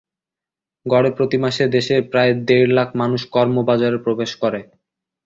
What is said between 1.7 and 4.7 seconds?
দেশে প্রায় দেড় লাখ মানুষ কর্মবাজারে প্রবেশ করে।